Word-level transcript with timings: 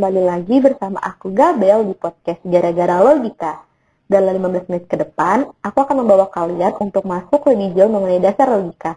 kembali 0.00 0.24
lagi 0.24 0.56
bersama 0.64 0.96
aku 0.96 1.28
Gabel 1.28 1.84
di 1.84 1.92
podcast 1.92 2.40
Gara-Gara 2.40 3.04
Logika. 3.04 3.68
Dalam 4.08 4.32
15 4.40 4.72
menit 4.72 4.88
ke 4.88 4.96
depan, 4.96 5.52
aku 5.60 5.76
akan 5.76 6.00
membawa 6.00 6.24
kalian 6.32 6.72
untuk 6.80 7.04
masuk 7.04 7.44
lebih 7.52 7.76
jauh 7.76 7.92
mengenai 7.92 8.16
dasar 8.16 8.48
logika. 8.48 8.96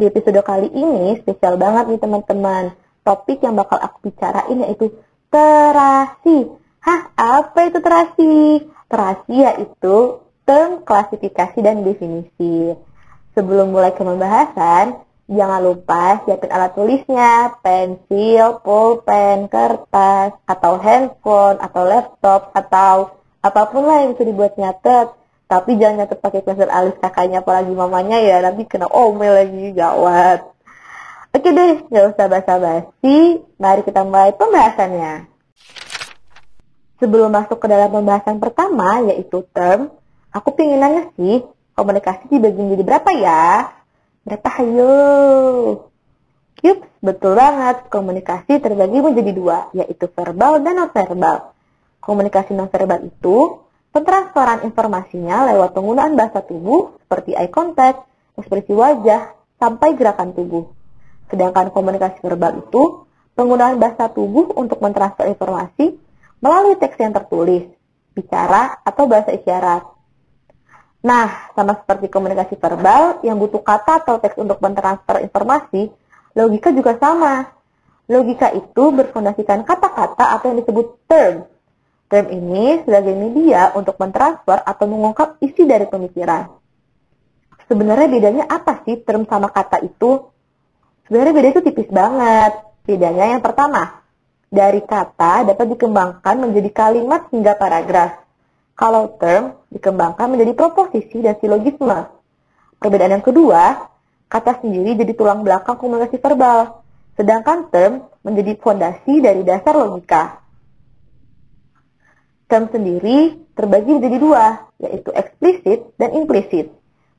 Di 0.00 0.08
episode 0.08 0.40
kali 0.40 0.72
ini 0.72 1.20
spesial 1.20 1.60
banget 1.60 1.92
nih 1.92 2.00
teman-teman. 2.00 2.72
Topik 3.04 3.44
yang 3.44 3.52
bakal 3.52 3.84
aku 3.84 4.08
bicarain 4.08 4.64
yaitu 4.64 4.88
terasi. 5.28 6.48
Hah, 6.88 7.12
apa 7.20 7.60
itu 7.68 7.78
terasi? 7.84 8.32
Terasi 8.88 9.44
yaitu 9.44 10.24
term 10.48 10.80
klasifikasi 10.88 11.60
dan 11.60 11.84
definisi. 11.84 12.80
Sebelum 13.36 13.76
mulai 13.76 13.92
ke 13.92 14.00
pembahasan, 14.00 15.04
Jangan 15.30 15.62
lupa 15.62 16.26
siapin 16.26 16.50
alat 16.50 16.74
tulisnya, 16.74 17.54
pensil, 17.62 18.58
pulpen, 18.66 19.46
kertas, 19.46 20.34
atau 20.42 20.74
handphone, 20.82 21.62
atau 21.62 21.86
laptop, 21.86 22.50
atau 22.50 23.14
apa 23.38 23.62
pun 23.70 23.86
lah 23.86 24.02
yang 24.02 24.18
bisa 24.18 24.26
dibuat 24.26 24.58
nyatet. 24.58 25.14
Tapi 25.46 25.78
jangan 25.78 26.02
nyatet 26.02 26.18
pakai 26.18 26.42
pensil 26.42 26.66
alis 26.66 26.98
kakaknya 26.98 27.46
apalagi 27.46 27.70
mamanya 27.70 28.18
ya, 28.18 28.42
nanti 28.42 28.66
kena 28.66 28.90
omel 28.90 29.38
lagi, 29.38 29.70
gawat. 29.70 30.50
Oke 31.30 31.48
deh, 31.54 31.86
nggak 31.86 32.06
usah 32.10 32.26
basa-basi, 32.26 33.38
mari 33.54 33.86
kita 33.86 34.02
mulai 34.02 34.34
pembahasannya. 34.34 35.30
Sebelum 36.98 37.30
masuk 37.30 37.62
ke 37.62 37.70
dalam 37.70 37.94
pembahasan 37.94 38.42
pertama, 38.42 38.98
yaitu 39.06 39.46
term, 39.54 39.94
aku 40.34 40.58
pengen 40.58 40.82
nanya 40.82 41.14
sih, 41.14 41.46
komunikasi 41.78 42.26
dibagi 42.26 42.58
menjadi 42.58 42.82
berapa 42.82 43.10
ya? 43.14 43.78
Berapa 44.20 44.48
hayo? 44.60 44.94
Yup, 46.60 46.78
betul 47.00 47.32
banget. 47.32 47.88
Komunikasi 47.88 48.60
terbagi 48.60 49.00
menjadi 49.00 49.32
dua, 49.32 49.58
yaitu 49.72 50.04
verbal 50.12 50.60
dan 50.60 50.76
non-verbal. 50.76 51.56
Komunikasi 52.04 52.52
non-verbal 52.52 53.08
itu 53.08 53.64
pentransferan 53.90 54.62
informasinya 54.68 55.48
lewat 55.50 55.72
penggunaan 55.72 56.14
bahasa 56.14 56.44
tubuh 56.44 57.00
seperti 57.04 57.32
eye 57.32 57.48
contact, 57.48 58.04
ekspresi 58.36 58.76
wajah, 58.76 59.32
sampai 59.56 59.96
gerakan 59.96 60.36
tubuh. 60.36 60.68
Sedangkan 61.32 61.72
komunikasi 61.72 62.20
verbal 62.20 62.60
itu 62.60 63.08
penggunaan 63.36 63.80
bahasa 63.80 64.12
tubuh 64.12 64.52
untuk 64.56 64.84
mentransfer 64.84 65.32
informasi 65.32 65.96
melalui 66.40 66.76
teks 66.76 66.96
yang 67.00 67.12
tertulis, 67.12 67.68
bicara, 68.12 68.80
atau 68.84 69.04
bahasa 69.08 69.32
isyarat. 69.32 69.99
Nah, 71.00 71.48
sama 71.56 71.80
seperti 71.80 72.12
komunikasi 72.12 72.60
verbal 72.60 73.24
yang 73.24 73.40
butuh 73.40 73.64
kata 73.64 74.04
atau 74.04 74.20
teks 74.20 74.36
untuk 74.36 74.60
mentransfer 74.60 75.24
informasi, 75.24 75.88
logika 76.36 76.68
juga 76.76 77.00
sama. 77.00 77.48
Logika 78.04 78.52
itu 78.52 78.84
berfondasikan 78.92 79.64
kata-kata 79.64 80.36
atau 80.36 80.52
yang 80.52 80.60
disebut 80.60 80.86
term. 81.08 81.48
Term 82.10 82.26
ini 82.28 82.84
sebagai 82.84 83.14
media 83.16 83.72
untuk 83.72 83.96
mentransfer 83.96 84.60
atau 84.60 84.84
mengungkap 84.84 85.40
isi 85.40 85.64
dari 85.64 85.88
pemikiran. 85.88 86.52
Sebenarnya 87.70 88.08
bedanya 88.10 88.44
apa 88.50 88.82
sih 88.82 88.98
term 89.00 89.24
sama 89.24 89.48
kata 89.48 89.80
itu? 89.80 90.26
Sebenarnya 91.06 91.32
beda 91.32 91.48
itu 91.54 91.62
tipis 91.64 91.88
banget. 91.88 92.52
Bedanya 92.84 93.30
yang 93.30 93.40
pertama, 93.40 94.02
dari 94.50 94.82
kata 94.82 95.48
dapat 95.48 95.78
dikembangkan 95.78 96.34
menjadi 96.44 96.70
kalimat 96.74 97.30
hingga 97.30 97.54
paragraf. 97.54 98.19
Kalau 98.80 99.12
term 99.20 99.60
dikembangkan 99.68 100.32
menjadi 100.32 100.56
proposisi 100.56 101.20
dan 101.20 101.36
silogisme. 101.36 102.08
Perbedaan 102.80 103.20
yang 103.20 103.24
kedua, 103.24 103.92
kata 104.32 104.64
sendiri 104.64 104.96
jadi 104.96 105.12
tulang 105.12 105.44
belakang 105.44 105.76
komunikasi 105.76 106.16
verbal, 106.16 106.80
sedangkan 107.12 107.68
term 107.68 108.08
menjadi 108.24 108.56
fondasi 108.56 109.20
dari 109.20 109.44
dasar 109.44 109.76
logika. 109.76 110.40
Term 112.48 112.72
sendiri 112.72 113.36
terbagi 113.52 114.00
menjadi 114.00 114.16
dua, 114.16 114.44
yaitu 114.80 115.12
eksplisit 115.12 115.92
dan 116.00 116.16
implisit. 116.16 116.72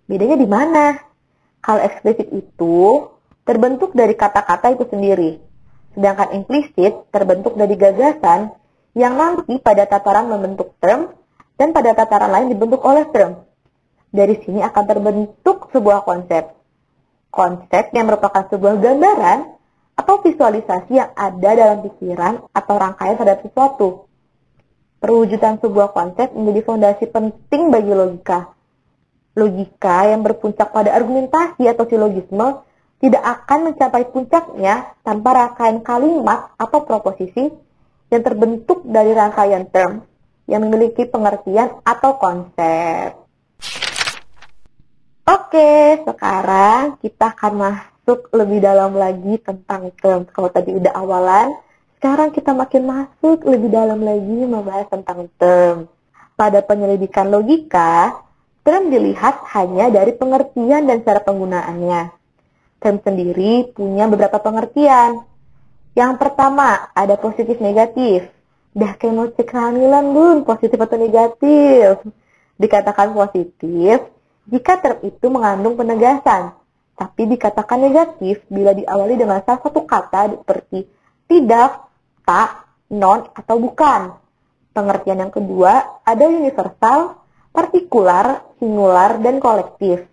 Bedanya 0.09 0.41
di 0.41 0.49
mana? 0.49 0.97
Kalau 1.61 1.77
eksplisit 1.85 2.25
itu 2.33 3.05
terbentuk 3.45 3.93
dari 3.93 4.17
kata-kata 4.17 4.73
itu 4.73 4.89
sendiri, 4.89 5.37
sedangkan 5.93 6.41
implisit 6.41 7.05
terbentuk 7.13 7.53
dari 7.53 7.77
gagasan 7.77 8.49
yang 8.97 9.13
nanti 9.13 9.61
pada 9.61 9.85
tataran 9.85 10.25
membentuk 10.25 10.73
term 10.81 11.20
dan 11.61 11.77
pada 11.77 11.93
tataran 11.93 12.33
lain 12.33 12.57
dibentuk 12.57 12.81
oleh 12.81 13.05
term. 13.13 13.45
Dari 14.09 14.33
sini 14.41 14.65
akan 14.65 14.83
terbentuk 14.89 15.69
sebuah 15.69 16.01
konsep. 16.09 16.57
Konsep 17.29 17.93
yang 17.93 18.09
merupakan 18.09 18.49
sebuah 18.49 18.81
gambaran 18.81 19.39
atau 19.93 20.15
visualisasi 20.25 20.97
yang 20.97 21.13
ada 21.13 21.49
dalam 21.53 21.85
pikiran 21.85 22.49
atau 22.49 22.75
rangkaian 22.81 23.13
terhadap 23.13 23.45
sesuatu. 23.45 24.09
Perwujudan 24.97 25.61
sebuah 25.61 25.93
konsep 25.93 26.33
menjadi 26.33 26.65
fondasi 26.65 27.05
penting 27.13 27.69
bagi 27.69 27.93
logika. 27.93 28.57
Logika 29.37 30.09
yang 30.09 30.25
berpuncak 30.25 30.73
pada 30.73 30.97
argumentasi 30.97 31.69
atau 31.69 31.85
silogisme 31.85 32.65
tidak 32.97 33.21
akan 33.21 33.69
mencapai 33.69 34.09
puncaknya 34.09 34.97
tanpa 35.05 35.29
rangkaian 35.29 35.77
kalimat 35.85 36.57
atau 36.57 36.81
proposisi 36.89 37.53
yang 38.09 38.21
terbentuk 38.25 38.81
dari 38.89 39.13
rangkaian 39.13 39.69
term 39.69 40.09
yang 40.51 40.67
memiliki 40.67 41.07
pengertian 41.07 41.79
atau 41.87 42.19
konsep. 42.19 43.15
Oke, 45.23 46.03
sekarang 46.03 46.99
kita 46.99 47.31
akan 47.31 47.53
masuk 47.55 48.27
lebih 48.35 48.59
dalam 48.59 48.91
lagi 48.99 49.39
tentang 49.39 49.95
term. 49.95 50.27
Kalau 50.27 50.51
tadi 50.51 50.75
udah 50.75 50.91
awalan, 50.91 51.55
sekarang 51.95 52.35
kita 52.35 52.51
makin 52.51 52.83
masuk 52.83 53.47
lebih 53.47 53.71
dalam 53.71 54.03
lagi 54.03 54.43
membahas 54.43 54.91
tentang 54.91 55.31
term. 55.39 55.87
Pada 56.35 56.59
penyelidikan 56.59 57.31
logika, 57.31 58.19
term 58.67 58.91
dilihat 58.91 59.39
hanya 59.55 59.87
dari 59.87 60.11
pengertian 60.19 60.83
dan 60.83 60.99
cara 61.07 61.23
penggunaannya. 61.23 62.11
Term 62.83 62.97
sendiri 62.99 63.71
punya 63.71 64.11
beberapa 64.11 64.35
pengertian. 64.41 65.23
Yang 65.95 66.13
pertama, 66.19 66.91
ada 66.91 67.15
positif 67.15 67.61
negatif. 67.63 68.40
Dah 68.71 68.95
kayak 68.95 69.13
mau 69.13 69.27
cek 69.27 69.47
kehamilan 69.51 70.05
bun, 70.15 70.37
positif 70.47 70.79
atau 70.79 70.95
negatif. 70.95 72.07
Dikatakan 72.55 73.11
positif 73.11 73.99
jika 74.47 74.81
term 74.81 74.99
itu 75.05 75.25
mengandung 75.31 75.77
penegasan. 75.77 76.55
Tapi 76.97 77.21
dikatakan 77.33 77.81
negatif 77.81 78.45
bila 78.45 78.77
diawali 78.77 79.17
dengan 79.17 79.41
salah 79.41 79.61
satu 79.63 79.81
kata 79.87 80.37
seperti 80.37 80.85
tidak, 81.25 81.87
tak, 82.27 82.67
non, 82.93 83.25
atau 83.33 83.57
bukan. 83.57 84.19
Pengertian 84.71 85.25
yang 85.25 85.33
kedua 85.33 86.03
ada 86.05 86.25
universal, 86.29 87.17
partikular, 87.49 88.45
singular, 88.61 89.17
dan 89.17 89.41
kolektif. 89.41 90.05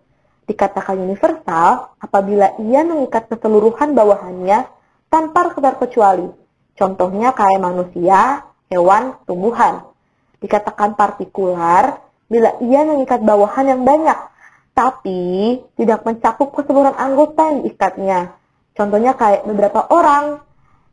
Dikatakan 0.48 0.96
universal 0.96 1.92
apabila 2.00 2.56
ia 2.56 2.80
mengikat 2.86 3.28
keseluruhan 3.28 3.92
bawahannya 3.92 4.64
tanpa 5.12 5.52
terkecuali. 5.52 6.32
Contohnya 6.78 7.36
kayak 7.36 7.60
manusia, 7.60 8.47
hewan, 8.68 9.16
tumbuhan. 9.24 9.88
Dikatakan 10.38 10.94
partikular 10.94 11.98
bila 12.28 12.54
ia 12.62 12.84
mengikat 12.84 13.24
bawahan 13.24 13.66
yang 13.66 13.82
banyak, 13.82 14.18
tapi 14.76 15.58
tidak 15.74 16.04
mencakup 16.06 16.54
keseluruhan 16.54 16.94
anggota 16.94 17.50
yang 17.50 17.58
diikatnya. 17.66 18.20
Contohnya 18.76 19.18
kayak 19.18 19.42
beberapa 19.48 19.90
orang, 19.90 20.44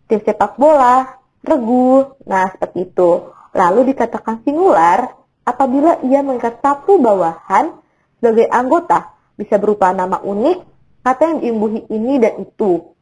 tim 0.10 0.24
sepak 0.26 0.58
bola, 0.58 1.22
regu, 1.46 2.18
nah 2.26 2.50
seperti 2.50 2.90
itu. 2.90 3.30
Lalu 3.54 3.94
dikatakan 3.94 4.42
singular 4.42 5.14
apabila 5.46 6.02
ia 6.02 6.26
mengikat 6.26 6.60
satu 6.66 6.98
bawahan 6.98 7.78
sebagai 8.18 8.50
anggota, 8.50 9.14
bisa 9.38 9.62
berupa 9.62 9.94
nama 9.94 10.18
unik, 10.18 10.58
kata 11.06 11.22
yang 11.30 11.40
diimbuhi 11.46 11.86
ini 11.94 12.18
dan 12.18 12.42
itu. 12.42 12.96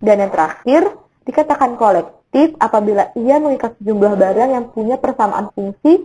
Dan 0.00 0.24
yang 0.24 0.32
terakhir, 0.32 0.96
dikatakan 1.28 1.76
kolektif 1.76 2.21
aktif 2.32 2.56
apabila 2.56 3.12
ia 3.12 3.36
mengikat 3.36 3.76
sejumlah 3.76 4.16
barang 4.16 4.50
yang 4.56 4.64
punya 4.72 4.96
persamaan 4.96 5.52
fungsi 5.52 6.00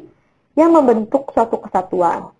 yang 0.59 0.75
membentuk 0.75 1.31
suatu 1.31 1.55
kesatuan. 1.63 2.35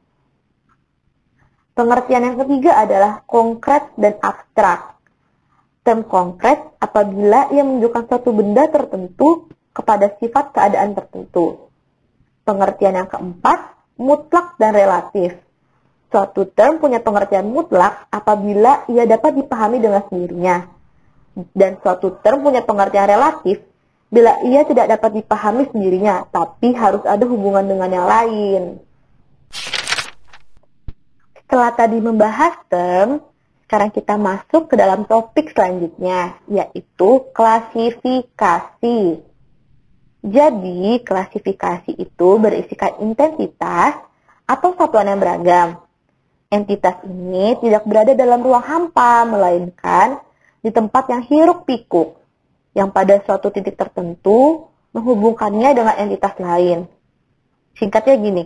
Pengertian 1.71 2.27
yang 2.27 2.35
ketiga 2.35 2.83
adalah 2.83 3.23
konkret 3.23 3.95
dan 3.95 4.19
abstrak. 4.19 4.99
Term 5.87 6.03
konkret 6.03 6.59
apabila 6.83 7.47
ia 7.55 7.63
menunjukkan 7.63 8.11
suatu 8.11 8.35
benda 8.35 8.67
tertentu 8.67 9.47
kepada 9.71 10.11
sifat 10.19 10.51
keadaan 10.51 10.91
tertentu. 10.91 11.71
Pengertian 12.43 12.91
yang 12.91 13.07
keempat, 13.07 13.71
mutlak 13.95 14.59
dan 14.59 14.75
relatif. 14.75 15.31
Suatu 16.11 16.43
term 16.51 16.83
punya 16.83 16.99
pengertian 16.99 17.47
mutlak 17.47 18.11
apabila 18.11 18.83
ia 18.91 19.07
dapat 19.07 19.31
dipahami 19.31 19.79
dengan 19.79 20.03
sendirinya. 20.03 20.75
Dan 21.55 21.79
suatu 21.79 22.19
term 22.19 22.43
punya 22.43 22.67
pengertian 22.67 23.07
relatif 23.07 23.63
bila 24.07 24.39
ia 24.47 24.63
tidak 24.63 24.87
dapat 24.97 25.19
dipahami 25.19 25.67
sendirinya, 25.67 26.23
tapi 26.31 26.71
harus 26.71 27.03
ada 27.03 27.27
hubungan 27.27 27.67
dengan 27.67 27.89
yang 27.91 28.07
lain. 28.07 28.79
Setelah 31.43 31.71
tadi 31.75 31.99
membahas 31.99 32.55
term, 32.71 33.19
sekarang 33.67 33.91
kita 33.91 34.15
masuk 34.15 34.71
ke 34.71 34.75
dalam 34.79 35.03
topik 35.03 35.51
selanjutnya, 35.51 36.39
yaitu 36.47 37.23
klasifikasi. 37.35 39.23
Jadi, 40.27 40.81
klasifikasi 41.03 41.91
itu 41.95 42.29
berisikan 42.39 42.99
intensitas 43.03 43.95
atau 44.47 44.75
satuan 44.75 45.07
yang 45.07 45.19
beragam. 45.19 45.83
Entitas 46.47 47.03
ini 47.03 47.59
tidak 47.59 47.83
berada 47.83 48.15
dalam 48.15 48.39
ruang 48.39 48.63
hampa, 48.63 49.27
melainkan 49.27 50.23
di 50.63 50.71
tempat 50.71 51.11
yang 51.11 51.23
hiruk 51.27 51.67
pikuk, 51.67 52.16
yang 52.77 52.93
pada 52.93 53.17
suatu 53.25 53.49
titik 53.49 53.73
tertentu 53.73 54.69
menghubungkannya 54.93 55.73
dengan 55.73 55.95
entitas 55.97 56.37
lain. 56.37 56.85
Singkatnya 57.73 58.15
gini, 58.21 58.43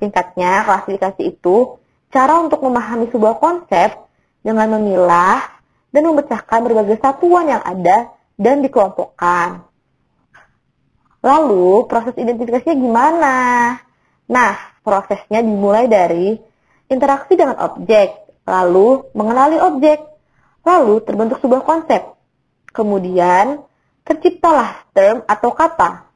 singkatnya 0.00 0.64
klasifikasi 0.64 1.20
itu 1.20 1.76
cara 2.08 2.40
untuk 2.40 2.64
memahami 2.64 3.12
sebuah 3.12 3.36
konsep 3.36 4.00
dengan 4.40 4.80
memilah 4.80 5.44
dan 5.92 6.02
memecahkan 6.08 6.60
berbagai 6.64 6.96
satuan 7.04 7.52
yang 7.52 7.60
ada 7.60 8.16
dan 8.40 8.64
dikelompokkan. 8.64 9.68
Lalu 11.20 11.88
proses 11.88 12.16
identifikasinya 12.16 12.76
gimana? 12.76 13.36
Nah, 14.28 14.52
prosesnya 14.84 15.40
dimulai 15.40 15.88
dari 15.88 16.36
interaksi 16.88 17.36
dengan 17.36 17.56
objek, 17.60 18.40
lalu 18.44 19.08
mengenali 19.16 19.56
objek, 19.56 20.04
lalu 20.64 21.00
terbentuk 21.04 21.40
sebuah 21.40 21.64
konsep. 21.64 22.12
Kemudian 22.74 23.62
terciptalah 24.02 24.82
term 24.90 25.22
atau 25.30 25.54
kata 25.54 26.10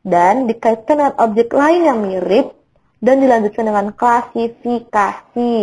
dan 0.00 0.48
dikaitkan 0.48 0.96
dengan 0.96 1.14
objek 1.20 1.52
lain 1.52 1.84
yang 1.84 2.00
mirip 2.00 2.56
dan 2.98 3.20
dilanjutkan 3.20 3.68
dengan 3.68 3.92
klasifikasi. 3.92 5.56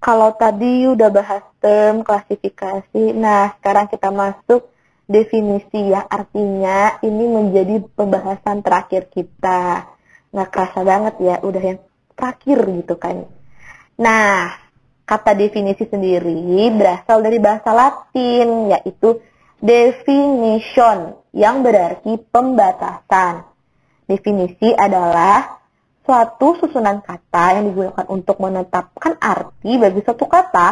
Kalau 0.00 0.30
tadi 0.38 0.86
udah 0.86 1.10
bahas 1.10 1.42
term, 1.58 2.06
klasifikasi, 2.06 3.12
nah 3.12 3.58
sekarang 3.58 3.90
kita 3.90 4.08
masuk 4.14 4.70
definisi 5.10 5.90
ya. 5.90 6.06
Artinya 6.06 7.02
ini 7.02 7.26
menjadi 7.26 7.82
pembahasan 7.92 8.62
terakhir 8.62 9.10
kita. 9.10 9.90
Nggak 10.30 10.50
kerasa 10.54 10.80
banget 10.86 11.14
ya, 11.18 11.42
udah 11.42 11.62
yang 11.62 11.78
terakhir 12.14 12.58
gitu 12.70 12.94
kan. 13.02 13.26
Nah, 13.98 14.65
kata 15.06 15.38
definisi 15.38 15.86
sendiri 15.86 16.68
berasal 16.74 17.22
dari 17.22 17.38
bahasa 17.38 17.70
Latin, 17.70 18.74
yaitu 18.74 19.22
definition, 19.62 21.14
yang 21.30 21.62
berarti 21.62 22.18
pembatasan. 22.28 23.46
Definisi 24.10 24.74
adalah 24.74 25.62
suatu 26.02 26.58
susunan 26.58 27.02
kata 27.02 27.58
yang 27.58 27.64
digunakan 27.70 28.06
untuk 28.10 28.36
menetapkan 28.42 29.18
arti 29.18 29.78
bagi 29.78 30.02
suatu 30.02 30.26
kata 30.26 30.68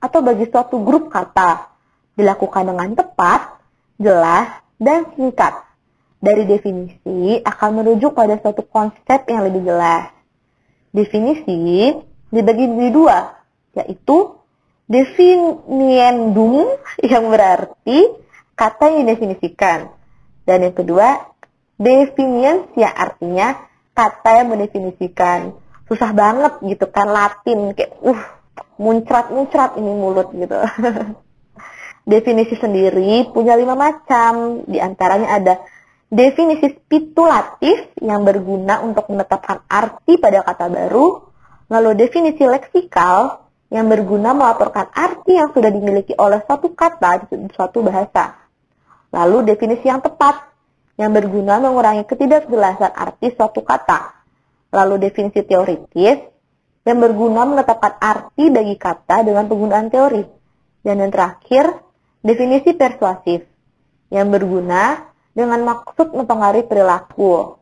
atau 0.00 0.20
bagi 0.24 0.48
suatu 0.48 0.80
grup 0.80 1.12
kata. 1.12 1.72
Dilakukan 2.14 2.70
dengan 2.70 2.94
tepat, 2.94 3.58
jelas, 4.00 4.64
dan 4.80 5.12
singkat. 5.12 5.60
Dari 6.24 6.48
definisi 6.48 7.42
akan 7.42 7.70
merujuk 7.84 8.16
pada 8.16 8.40
suatu 8.40 8.64
konsep 8.64 9.28
yang 9.28 9.44
lebih 9.44 9.66
jelas. 9.66 10.08
Definisi 10.94 11.90
dibagi 12.30 12.64
menjadi 12.70 12.92
dua, 12.94 13.43
yaitu 13.74 14.38
definiendum 14.90 16.68
yang 17.02 17.24
berarti 17.28 17.98
kata 18.54 18.82
yang 18.92 18.96
didefinisikan. 19.06 19.90
Dan 20.44 20.68
yang 20.68 20.76
kedua, 20.76 21.34
definiens 21.80 22.68
yang 22.76 22.94
artinya 22.94 23.58
kata 23.96 24.44
yang 24.44 24.48
mendefinisikan. 24.52 25.56
Susah 25.88 26.10
banget 26.16 26.60
gitu 26.64 26.88
kan 26.88 27.08
Latin 27.12 27.76
kayak 27.76 27.92
uh 28.00 28.22
muncrat-muncrat 28.80 29.76
ini 29.78 29.92
mulut 29.92 30.32
gitu. 30.34 30.58
Definisi 32.12 32.54
sendiri 32.60 33.32
punya 33.32 33.56
lima 33.56 33.72
macam, 33.72 34.64
di 34.68 34.76
antaranya 34.76 35.40
ada 35.40 35.54
definisi 36.12 36.68
spitulatif 36.68 37.96
yang 38.04 38.28
berguna 38.28 38.84
untuk 38.84 39.08
menetapkan 39.08 39.64
arti 39.64 40.20
pada 40.20 40.44
kata 40.44 40.68
baru, 40.68 41.24
lalu 41.72 41.90
definisi 41.96 42.44
leksikal 42.44 43.43
yang 43.74 43.90
berguna 43.90 44.30
melaporkan 44.30 44.86
arti 44.94 45.34
yang 45.34 45.50
sudah 45.50 45.70
dimiliki 45.74 46.14
oleh 46.14 46.38
suatu 46.46 46.70
kata 46.70 47.26
di 47.26 47.50
suatu 47.50 47.82
bahasa. 47.82 48.38
Lalu 49.10 49.50
definisi 49.50 49.90
yang 49.90 49.98
tepat 49.98 50.54
yang 50.94 51.10
berguna 51.10 51.58
mengurangi 51.58 52.06
ketidakjelasan 52.06 52.94
arti 52.94 53.34
suatu 53.34 53.66
kata. 53.66 54.14
Lalu 54.70 55.10
definisi 55.10 55.42
teoritis 55.42 56.22
yang 56.86 56.98
berguna 57.02 57.42
menetapkan 57.42 57.98
arti 57.98 58.54
bagi 58.54 58.78
kata 58.78 59.26
dengan 59.26 59.50
penggunaan 59.50 59.90
teori. 59.90 60.22
Dan 60.86 61.02
yang 61.02 61.10
terakhir, 61.10 61.84
Definisi 62.24 62.72
persuasif 62.72 63.44
yang 64.08 64.32
berguna 64.32 65.12
dengan 65.36 65.60
maksud 65.60 66.16
mempengaruhi 66.16 66.64
perilaku. 66.64 67.60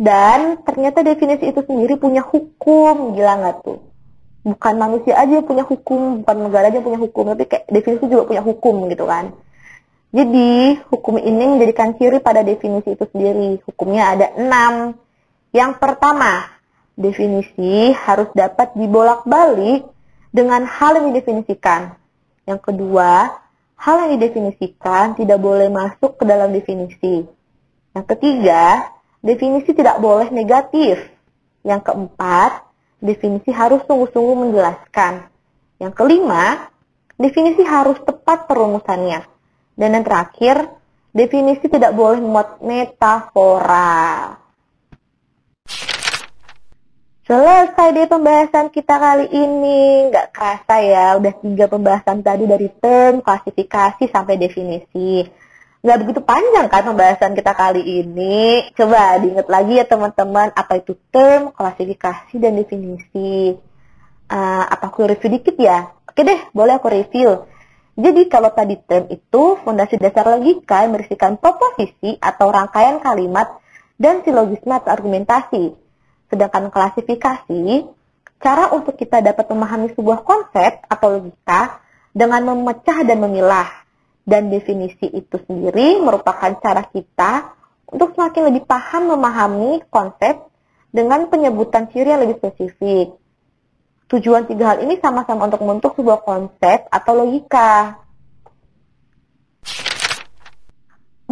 Dan 0.00 0.64
ternyata 0.64 1.04
definisi 1.04 1.52
itu 1.52 1.60
sendiri 1.60 2.00
punya 2.00 2.24
hukum, 2.24 3.12
gila 3.12 3.44
nggak 3.44 3.56
tuh? 3.60 3.91
Bukan 4.42 4.74
manusia 4.74 5.14
aja 5.14 5.38
yang 5.38 5.46
punya 5.46 5.62
hukum, 5.62 6.26
bukan 6.26 6.36
negara 6.50 6.66
aja 6.66 6.82
yang 6.82 6.86
punya 6.86 6.98
hukum, 6.98 7.30
tapi 7.30 7.46
kayak 7.46 7.64
definisi 7.70 8.04
juga 8.10 8.26
punya 8.26 8.42
hukum 8.42 8.90
gitu 8.90 9.06
kan. 9.06 9.30
Jadi, 10.12 10.82
hukum 10.92 11.16
ini 11.16 11.56
menjadikan 11.56 11.96
ciri 11.96 12.20
pada 12.20 12.44
definisi 12.44 12.92
itu 12.92 13.06
sendiri. 13.08 13.64
Hukumnya 13.64 14.12
ada 14.12 14.26
enam. 14.36 14.98
Yang 15.54 15.72
pertama, 15.80 16.52
definisi 16.98 17.96
harus 17.96 18.28
dapat 18.36 18.76
dibolak-balik 18.76 19.88
dengan 20.34 20.68
hal 20.68 21.00
yang 21.00 21.16
didefinisikan. 21.16 21.96
Yang 22.44 22.60
kedua, 22.60 23.40
hal 23.78 23.94
yang 24.04 24.10
didefinisikan 24.18 25.14
tidak 25.16 25.38
boleh 25.38 25.70
masuk 25.70 26.18
ke 26.18 26.24
dalam 26.28 26.50
definisi. 26.50 27.24
Yang 27.94 28.06
ketiga, 28.16 28.90
definisi 29.22 29.70
tidak 29.72 29.96
boleh 30.02 30.28
negatif. 30.28 30.98
Yang 31.62 31.88
keempat, 31.88 32.71
definisi 33.02 33.50
harus 33.50 33.82
sungguh-sungguh 33.84 34.36
menjelaskan. 34.46 35.26
Yang 35.82 35.92
kelima, 35.98 36.70
definisi 37.18 37.66
harus 37.66 37.98
tepat 38.00 38.46
perumusannya. 38.46 39.26
Dan 39.74 39.98
yang 39.98 40.06
terakhir, 40.06 40.70
definisi 41.10 41.66
tidak 41.66 41.92
boleh 41.92 42.22
memuat 42.22 42.62
metafora. 42.62 44.38
Selesai 47.22 47.94
deh 47.94 48.06
pembahasan 48.06 48.70
kita 48.70 48.98
kali 48.98 49.26
ini. 49.34 50.10
Nggak 50.10 50.30
kerasa 50.30 50.74
ya, 50.82 51.06
udah 51.18 51.34
tiga 51.42 51.66
pembahasan 51.66 52.22
tadi 52.22 52.46
dari 52.46 52.70
term, 52.78 53.22
klasifikasi, 53.22 54.06
sampai 54.10 54.38
definisi. 54.38 55.26
Nggak 55.82 55.98
begitu 56.06 56.20
panjang 56.22 56.66
kan 56.70 56.82
pembahasan 56.86 57.32
kita 57.34 57.52
kali 57.58 57.82
ini. 57.82 58.70
Coba 58.78 59.18
diingat 59.18 59.50
lagi 59.50 59.82
ya 59.82 59.84
teman-teman, 59.84 60.54
apa 60.54 60.78
itu 60.78 60.94
term, 61.10 61.50
klasifikasi, 61.50 62.34
dan 62.38 62.54
definisi. 62.54 63.58
Uh, 64.32 64.64
apa 64.64 64.88
aku 64.88 65.04
review 65.04 65.36
dikit 65.36 65.58
ya? 65.58 65.90
Oke 66.06 66.22
deh, 66.22 66.38
boleh 66.54 66.78
aku 66.78 66.88
review. 66.88 67.44
Jadi 67.98 68.30
kalau 68.30 68.54
tadi 68.54 68.78
term 68.80 69.10
itu 69.12 69.60
fondasi 69.60 70.00
dasar 70.00 70.24
logika 70.24 70.86
yang 70.86 70.96
berisikan 70.96 71.36
proposisi 71.36 72.16
atau 72.16 72.48
rangkaian 72.48 73.02
kalimat 73.04 73.60
dan 74.00 74.24
silogisme 74.24 74.72
atau 74.72 74.88
argumentasi 74.88 75.82
Sedangkan 76.32 76.72
klasifikasi, 76.72 77.84
cara 78.40 78.72
untuk 78.72 78.96
kita 78.96 79.20
dapat 79.20 79.44
memahami 79.52 79.92
sebuah 79.92 80.24
konsep 80.24 80.80
atau 80.88 81.20
logika 81.20 81.84
dengan 82.16 82.40
memecah 82.56 83.04
dan 83.04 83.20
memilah. 83.20 83.81
Dan 84.22 84.54
definisi 84.54 85.10
itu 85.10 85.36
sendiri 85.42 85.98
merupakan 85.98 86.54
cara 86.62 86.86
kita 86.86 87.58
untuk 87.90 88.14
semakin 88.14 88.54
lebih 88.54 88.64
paham 88.64 89.12
memahami 89.12 89.82
konsep 89.90 90.48
dengan 90.94 91.26
penyebutan 91.26 91.90
ciri 91.90 92.12
yang 92.14 92.22
lebih 92.22 92.38
spesifik. 92.38 93.18
Tujuan 94.12 94.44
tiga 94.44 94.76
hal 94.76 94.84
ini 94.84 95.00
sama-sama 95.00 95.48
untuk 95.48 95.64
membentuk 95.64 95.92
sebuah 95.96 96.20
konsep 96.22 96.84
atau 96.92 97.12
logika. 97.16 97.96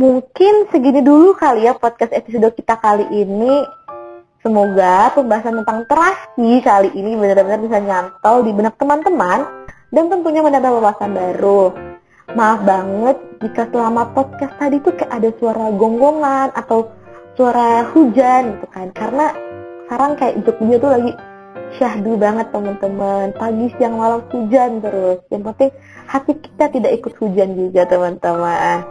Mungkin 0.01 0.73
segini 0.73 1.05
dulu 1.05 1.37
kali 1.37 1.69
ya 1.69 1.77
podcast 1.77 2.17
episode 2.17 2.57
kita 2.57 2.81
kali 2.81 3.05
ini. 3.13 3.61
Semoga 4.41 5.13
pembahasan 5.13 5.61
tentang 5.61 5.85
terasi 5.85 6.65
kali 6.65 6.97
ini 6.97 7.13
benar-benar 7.13 7.61
bisa 7.61 7.77
nyantol 7.77 8.41
di 8.49 8.57
benak 8.57 8.81
teman-teman 8.81 9.45
dan 9.93 10.09
tentunya 10.09 10.41
menambah 10.41 10.81
wawasan 10.81 11.13
baru. 11.13 11.90
Maaf 12.39 12.63
banget 12.63 13.17
jika 13.43 13.67
selama 13.75 14.07
podcast 14.15 14.55
tadi 14.63 14.79
tuh 14.79 14.95
kayak 14.95 15.11
ada 15.11 15.31
suara 15.35 15.67
gonggongan 15.75 16.55
atau 16.55 16.87
suara 17.35 17.91
hujan 17.91 18.55
gitu 18.55 18.67
kan. 18.71 18.87
Karena 18.95 19.35
sekarang 19.87 20.13
kayak 20.15 20.35
Jogja 20.47 20.77
tuh 20.79 20.91
lagi 20.95 21.13
syahdu 21.75 22.15
banget 22.15 22.47
teman-teman. 22.55 23.35
Pagi, 23.35 23.67
siang, 23.75 23.99
malam 23.99 24.23
hujan 24.31 24.79
terus. 24.79 25.19
Yang 25.35 25.43
penting 25.51 25.71
hati 26.07 26.33
kita 26.39 26.65
tidak 26.71 26.93
ikut 27.03 27.13
hujan 27.19 27.51
juga 27.59 27.83
teman-teman. 27.91 28.87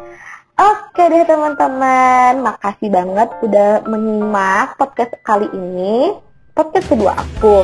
Oke 0.60 1.08
deh 1.08 1.24
teman-teman, 1.24 2.44
makasih 2.44 2.92
banget 2.92 3.32
udah 3.40 3.88
menyimak 3.88 4.76
podcast 4.76 5.16
kali 5.24 5.48
ini. 5.56 6.12
Podcast 6.52 6.92
kedua 6.92 7.16
aku. 7.16 7.64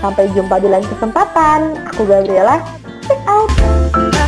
Sampai 0.00 0.32
jumpa 0.32 0.56
di 0.64 0.72
lain 0.72 0.86
kesempatan. 0.88 1.76
Aku 1.92 2.08
Gabriela. 2.08 2.64
Check 3.04 3.20
out. 3.28 4.19